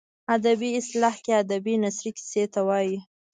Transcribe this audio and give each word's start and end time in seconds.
ادبي 0.35 0.69
اصطلاح 0.79 1.15
کې 1.23 1.31
ادبي 1.43 1.73
نثري 1.83 2.11
کیسې 2.17 2.43
ته 2.53 2.59
وايي. 2.67 2.97